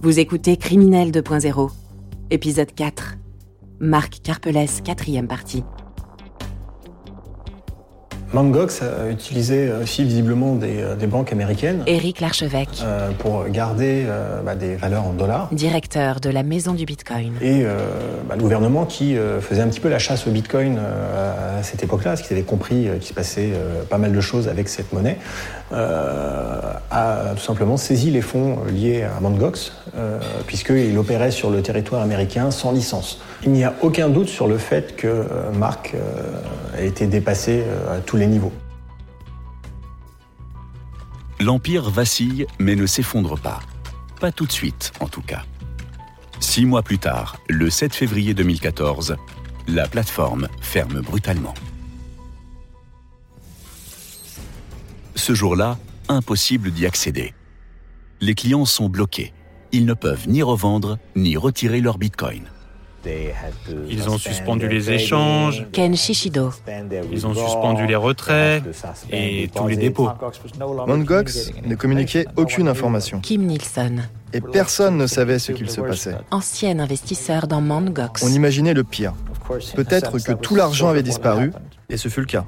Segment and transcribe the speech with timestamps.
[0.00, 1.70] Vous écoutez Criminel 2.0,
[2.30, 3.14] épisode 4.
[3.80, 5.64] Marc Carpelès, quatrième partie.
[8.32, 14.02] Mangox a utilisé aussi visiblement des, euh, des banques américaines Éric Larchevêque, euh, pour garder
[14.04, 15.48] euh, bah, des valeurs en dollars.
[15.52, 17.32] directeur de la Maison du Bitcoin.
[17.40, 17.78] Et euh,
[18.28, 21.62] bah, le gouvernement qui euh, faisait un petit peu la chasse au bitcoin euh, à
[21.62, 24.48] cette époque-là, parce qu'ils avaient compris euh, qu'il se passait euh, pas mal de choses
[24.48, 25.18] avec cette monnaie,
[25.65, 31.62] euh, a tout simplement saisi les fonds liés à Mangox, euh, puisqu'il opérait sur le
[31.62, 33.20] territoire américain sans licence.
[33.44, 36.42] Il n'y a aucun doute sur le fait que euh, Marc euh,
[36.76, 38.52] a été dépassé euh, à tous les niveaux.
[41.40, 43.60] L'Empire vacille mais ne s'effondre pas.
[44.20, 45.42] Pas tout de suite, en tout cas.
[46.40, 49.16] Six mois plus tard, le 7 février 2014,
[49.68, 51.54] la plateforme ferme brutalement.
[55.26, 55.76] Ce jour-là,
[56.08, 57.34] impossible d'y accéder.
[58.20, 59.32] Les clients sont bloqués.
[59.72, 62.44] Ils ne peuvent ni revendre ni retirer leur bitcoin.
[63.88, 66.52] Ils ont suspendu les échanges, Ken Shishido,
[67.10, 68.62] ils ont suspendu les retraits
[69.10, 70.10] et tous les dépôts.
[70.86, 76.14] Mangox ne communiquait aucune information Kim Nielsen, et personne ne savait ce qu'il se passait.
[76.30, 78.22] ancien investisseur dans Mangox.
[78.22, 79.12] On imaginait le pire.
[79.74, 81.50] Peut-être que tout l'argent avait disparu,
[81.88, 82.44] et ce fut le cas.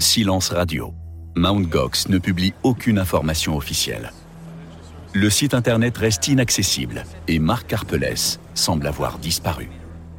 [0.00, 0.94] Silence radio.
[1.34, 1.68] Mt.
[1.68, 4.12] Gox ne publie aucune information officielle.
[5.12, 9.68] Le site internet reste inaccessible et Marc Carpelès semble avoir disparu.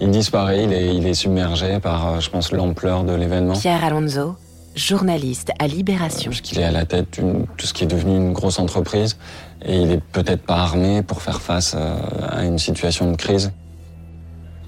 [0.00, 3.54] Il disparaît, il est, il est submergé par, euh, je pense, l'ampleur de l'événement.
[3.54, 4.36] Pierre Alonso,
[4.76, 6.30] journaliste à Libération.
[6.30, 9.16] Parce qu'il est à la tête de tout ce qui est devenu une grosse entreprise
[9.64, 11.96] et il est peut-être pas armé pour faire face euh,
[12.28, 13.50] à une situation de crise.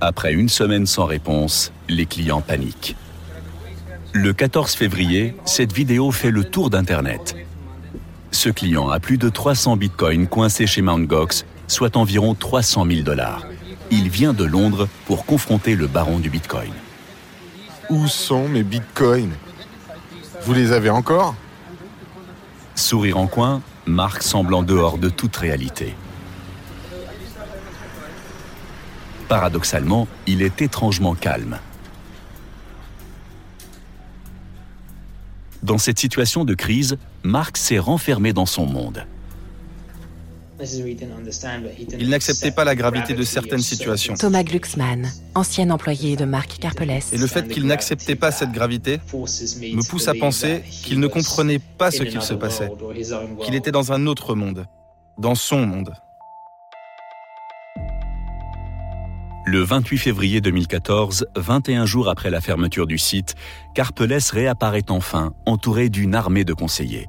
[0.01, 2.97] Après une semaine sans réponse, les clients paniquent.
[4.19, 7.37] Le 14 février, cette vidéo fait le tour d'Internet.
[8.31, 11.07] Ce client a plus de 300 bitcoins coincés chez Mt.
[11.07, 13.43] Gox, soit environ 300 000 dollars.
[13.91, 16.73] Il vient de Londres pour confronter le baron du bitcoin.
[17.91, 19.35] Où sont mes bitcoins?
[20.45, 21.35] Vous les avez encore?
[22.75, 25.95] Sourire en coin, Marc semble en dehors de toute réalité.
[29.29, 31.59] Paradoxalement, il est étrangement calme.
[35.67, 39.05] Dans cette situation de crise, Marc s'est renfermé dans son monde.
[41.99, 44.15] Il n'acceptait pas la gravité de certaines situations.
[44.15, 47.13] Thomas Glucksmann, ancien employé de Marc Carpelès.
[47.13, 51.59] Et le fait qu'il n'acceptait pas cette gravité me pousse à penser qu'il ne comprenait
[51.59, 52.71] pas ce qu'il se passait,
[53.45, 54.67] qu'il était dans un autre monde,
[55.19, 55.93] dans son monde.
[59.49, 63.37] Le 28 février 2014, 21 jours après la fermeture du site,
[63.77, 67.07] Carpelès réapparaît enfin, entouré d'une armée de conseillers.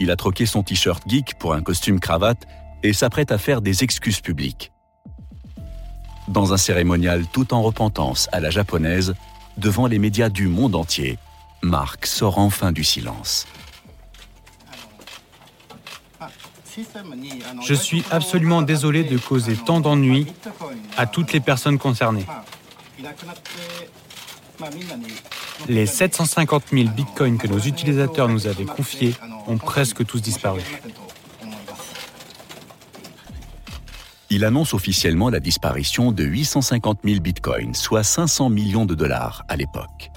[0.00, 2.46] Il a troqué son t-shirt geek pour un costume cravate
[2.82, 4.72] et s'apprête à faire des excuses publiques.
[6.28, 9.12] Dans un cérémonial tout en repentance à la japonaise,
[9.58, 11.18] devant les médias du monde entier,
[11.62, 13.46] Marc sort enfin du silence.
[17.62, 20.26] Je suis absolument désolé de causer tant d'ennuis
[20.96, 22.26] à toutes les personnes concernées.
[25.68, 29.14] Les 750 000 bitcoins que nos utilisateurs nous avaient confiés
[29.46, 30.60] ont presque tous disparu.
[34.30, 39.56] Il annonce officiellement la disparition de 850 000 bitcoins, soit 500 millions de dollars à
[39.56, 40.10] l'époque.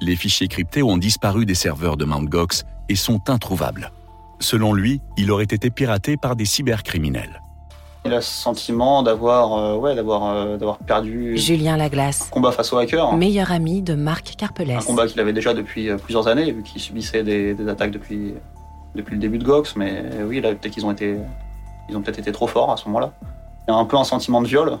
[0.00, 2.24] Les fichiers cryptés ont disparu des serveurs de Mt.
[2.24, 3.92] Gox et sont introuvables.
[4.40, 7.40] Selon lui, il aurait été piraté par des cybercriminels.
[8.06, 12.50] Il a ce sentiment d'avoir euh, ouais, d'avoir euh, d'avoir perdu Julien un Laglace, combat
[12.50, 13.12] face aux hackers.
[13.12, 14.82] meilleur ami de Marc Un Carpelès.
[14.82, 18.32] combat qu'il avait déjà depuis euh, plusieurs années, vu qu'il subissait des, des attaques depuis,
[18.94, 19.76] depuis le début de Gox.
[19.76, 21.18] Mais oui, là, peut-être qu'ils ont été,
[21.90, 23.12] ils ont peut-être été trop forts à ce moment-là.
[23.68, 24.78] Il y a un peu un sentiment de viol,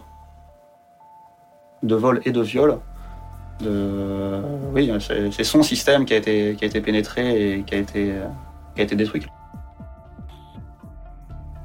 [1.82, 2.78] de vol et de viol.
[3.60, 4.40] De,
[4.72, 7.78] oui, c'est c'est son système qui a été, qui a été pénétré et qui a
[7.78, 8.14] été,
[8.74, 9.26] qui a été détruit.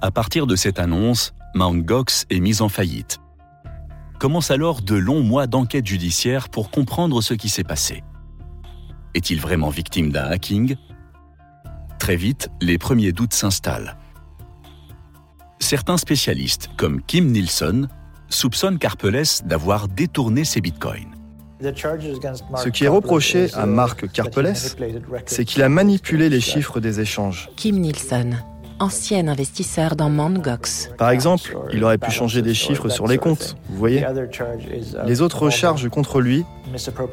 [0.05, 1.83] À partir de cette annonce, Mt.
[1.83, 3.17] Gox est mise en faillite.
[4.19, 8.03] Commence alors de longs mois d'enquête judiciaire pour comprendre ce qui s'est passé.
[9.15, 10.75] Est-il vraiment victime d'un hacking?
[11.97, 13.97] Très vite, les premiers doutes s'installent.
[15.57, 17.89] Certains spécialistes, comme Kim Nielsen,
[18.29, 21.15] soupçonnent Carpelès d'avoir détourné ses bitcoins.
[21.63, 24.77] Ce qui est reproché à Marc Carpelès,
[25.25, 27.49] c'est qu'il a manipulé les chiffres des échanges.
[27.55, 28.43] Kim Nielsen,
[28.79, 30.41] ancien investisseur dans Mt.
[30.41, 30.89] Gox.
[30.97, 34.05] Par exemple, il aurait pu changer des chiffres sur les comptes, vous voyez.
[35.05, 36.45] Les autres charges contre lui,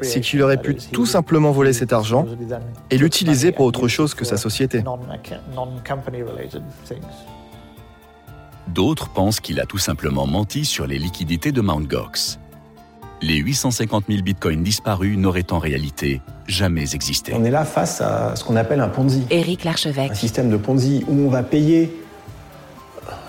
[0.01, 2.25] c'est qu'il aurait pu tout simplement voler cet argent
[2.89, 4.83] et l'utiliser pour autre chose que sa société.
[8.67, 11.87] D'autres pensent qu'il a tout simplement menti sur les liquidités de Mt.
[11.87, 12.39] Gox.
[13.25, 17.31] Les 850 000 bitcoins disparus n'auraient en réalité jamais existé.
[17.33, 19.23] On est là face à ce qu'on appelle un Ponzi.
[19.29, 20.11] Éric Larchevêque.
[20.11, 21.97] Un système de Ponzi où on va payer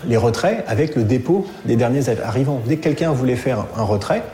[0.04, 2.60] les retraits avec le dépôt des derniers arrivants.
[2.66, 4.24] Dès que quelqu'un voulait faire un retrait,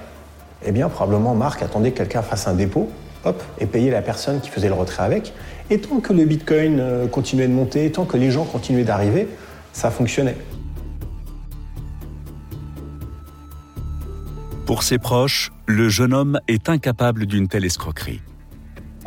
[0.65, 2.89] eh bien probablement Marc attendait que quelqu'un fasse un dépôt,
[3.27, 5.35] hop, et payait la personne qui faisait le retrait avec.
[5.69, 9.29] Et tant que le Bitcoin euh, continuait de monter, tant que les gens continuaient d'arriver,
[9.75, 10.37] ça fonctionnait.
[14.67, 18.21] Pour ses proches, le jeune homme est incapable d'une telle escroquerie.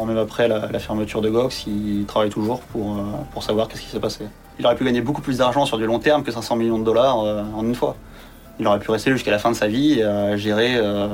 [0.05, 4.00] Même après la, fermeture de Gox, il travaille toujours pour, euh, savoir qu'est-ce qui s'est
[4.00, 4.25] passé.
[4.59, 6.83] Il aurait pu gagner beaucoup plus d'argent sur du long terme que 500 millions de
[6.83, 7.95] dollars euh, en une fois.
[8.59, 11.07] Il aurait pu rester jusqu'à la fin de sa vie à gérer euh,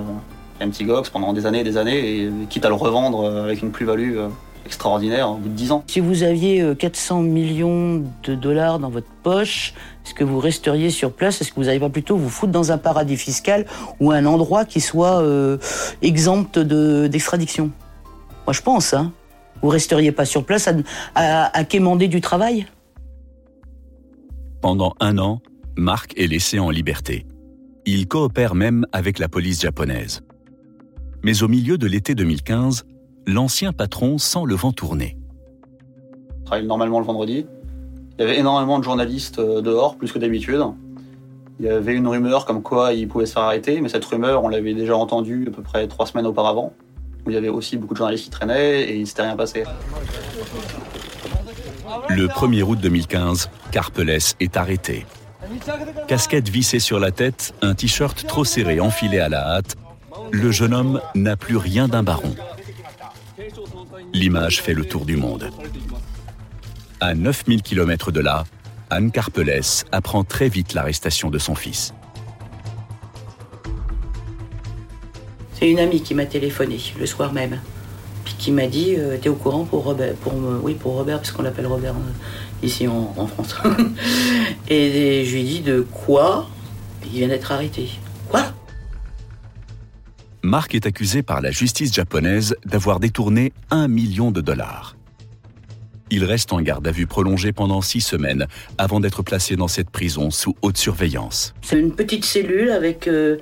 [0.60, 3.72] petit Gox pendant des années et des années, et quitte à le revendre avec une
[3.72, 4.18] plus-value
[4.66, 5.84] extraordinaire au bout de 10 ans.
[5.88, 9.74] Si vous aviez 400 millions de dollars dans votre poche,
[10.06, 11.40] est-ce que vous resteriez sur place?
[11.40, 13.68] Est-ce que vous n'allez pas plutôt vous foutre dans un paradis fiscal
[14.00, 15.58] ou un endroit qui soit euh,
[16.02, 17.70] exempt d'extradition?
[18.48, 18.96] Moi, je pense.
[18.96, 19.12] Hein.
[19.62, 20.68] Vous resteriez pas sur place
[21.14, 22.66] à, quémander du travail?
[24.62, 25.42] Pendant un an,
[25.78, 27.28] Marc est laissé en liberté.
[27.86, 30.24] Il coopère même avec la police japonaise.
[31.24, 32.86] Mais au milieu de l'été 2015,
[33.28, 35.18] l'ancien patron sent le vent tourner.
[36.40, 37.46] Il travaille normalement le vendredi.
[38.18, 40.62] Il y avait énormément de journalistes euh, dehors, plus que d'habitude.
[41.60, 44.44] Il y avait une rumeur comme quoi il pouvait se faire arrêter, mais cette rumeur,
[44.44, 46.74] on l'avait déjà entendue à peu près trois semaines auparavant.
[47.28, 49.64] il y avait aussi beaucoup de journalistes qui traînaient et il ne s'était rien passé.
[52.08, 55.06] Le 1er août 2015, Carpelès est arrêté.
[56.08, 59.76] Casquette vissée sur la tête, un t-shirt trop serré enfilé à la hâte,
[60.32, 62.36] le jeune homme n'a plus rien d'un baron.
[64.14, 65.52] L'image fait le tour du monde.
[67.00, 68.44] À 9000 km de là,
[68.90, 71.94] Anne Carpelès apprend très vite l'arrestation de son fils.
[75.54, 77.60] C'est une amie qui m'a téléphoné le soir même,
[78.26, 80.34] puis qui m'a dit euh, T'es au courant pour Robert pour,
[80.64, 83.56] Oui, pour Robert, parce qu'on l'appelle Robert euh, ici en, France.
[84.70, 86.50] et, je lui ai dit De quoi?
[87.06, 87.90] Il vient d'être arrêté.
[90.42, 94.96] Marc est accusé par la justice japonaise d'avoir détourné un million de dollars.
[96.12, 98.48] Il reste en garde à vue prolongée pendant six semaines
[98.78, 101.54] avant d'être placé dans cette prison sous haute surveillance.
[101.62, 103.38] C'est une petite cellule avec euh,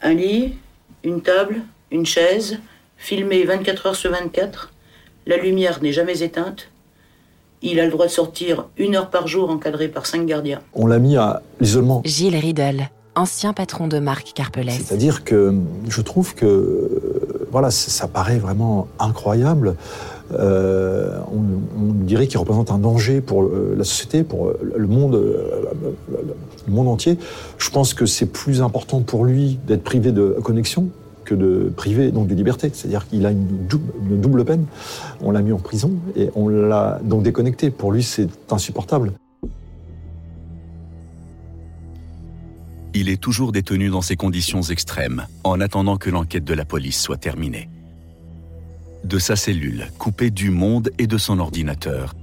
[0.00, 0.54] un lit,
[1.02, 2.60] une table, une chaise,
[2.96, 4.72] filmé 24 heures sur 24.
[5.26, 6.70] La lumière n'est jamais éteinte.
[7.62, 10.60] Il a le droit de sortir une heure par jour encadré par cinq gardiens.
[10.72, 12.02] On l'a mis à l'isolement.
[12.04, 14.80] Gilles Riedel, ancien patron de Marc Carpelès.
[14.82, 15.54] C'est-à-dire que
[15.88, 16.88] je trouve que
[17.50, 19.76] voilà, ça paraît vraiment incroyable.
[20.32, 25.20] Euh, on, dirait qu'il représente un danger pour euh, la société, pour euh, le monde,
[26.66, 27.18] le monde entier.
[27.58, 30.88] Je pense que c'est plus important pour lui d'être privé de connexion
[31.24, 32.70] que de priver donc de liberté.
[32.72, 34.64] C'est-à-dire qu'il a une double, peine.
[35.22, 37.70] On l'a mis en prison et on l'a donc déconnecté.
[37.70, 39.12] Pour lui, c'est insupportable.
[42.94, 47.00] Il est toujours détenu dans ces conditions extrêmes, en attendant que l'enquête de la police
[47.00, 47.68] soit terminée
[49.04, 52.14] de sa cellule, coupée du monde et de son ordinateur.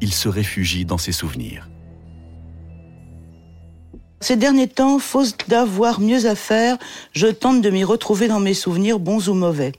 [0.00, 1.68] Il se réfugie dans ses souvenirs.
[4.20, 6.76] Ces derniers temps, faute d'avoir mieux à faire,
[7.12, 9.70] je tente de m'y retrouver dans mes souvenirs, bons ou mauvais.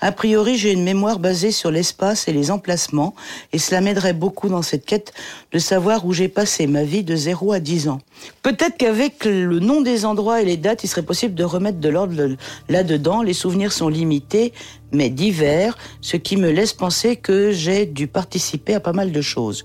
[0.00, 3.14] A priori, j'ai une mémoire basée sur l'espace et les emplacements,
[3.52, 5.12] et cela m'aiderait beaucoup dans cette quête
[5.52, 8.00] de savoir où j'ai passé ma vie de 0 à 10 ans.
[8.42, 11.88] Peut-être qu'avec le nom des endroits et les dates, il serait possible de remettre de
[11.88, 12.36] l'ordre
[12.68, 13.22] là-dedans.
[13.22, 14.52] Les souvenirs sont limités,
[14.90, 19.20] mais divers, ce qui me laisse penser que j'ai dû participer à pas mal de
[19.20, 19.64] choses.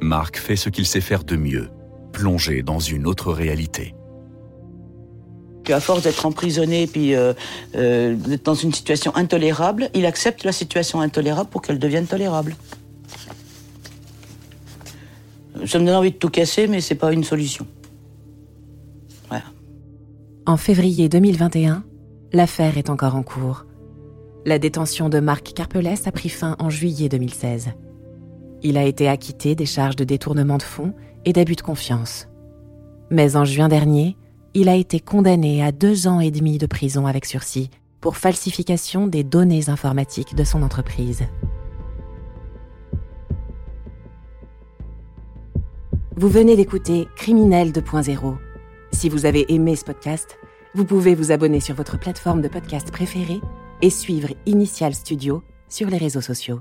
[0.00, 1.68] Marc fait ce qu'il sait faire de mieux,
[2.12, 3.94] plonger dans une autre réalité.
[5.68, 7.32] À force d'être emprisonné puis euh,
[7.76, 12.56] euh, d'être dans une situation intolérable, il accepte la situation intolérable pour qu'elle devienne tolérable.
[15.66, 17.66] Ça me donne envie de tout casser, mais c'est pas une solution.
[20.46, 21.84] En février 2021,
[22.32, 23.66] l'affaire est encore en cours.
[24.46, 27.68] La détention de Marc Carpelès a pris fin en juillet 2016.
[28.62, 32.28] Il a été acquitté des charges de détournement de fonds et d'abus de confiance.
[33.10, 34.16] Mais en juin dernier,
[34.54, 39.06] il a été condamné à deux ans et demi de prison avec sursis pour falsification
[39.06, 41.22] des données informatiques de son entreprise.
[46.16, 48.36] Vous venez d'écouter Criminel 2.0.
[48.92, 50.38] Si vous avez aimé ce podcast,
[50.74, 53.40] vous pouvez vous abonner sur votre plateforme de podcast préférée
[53.80, 56.58] et suivre Initial Studio sur les réseaux sociaux.